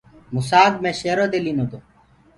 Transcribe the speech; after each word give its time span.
موسآڪ 0.33 0.73
مي 0.83 0.91
شيرو 0.99 1.25
دي 1.31 1.39
لينو 1.45 1.65
تو۔ 1.71 1.79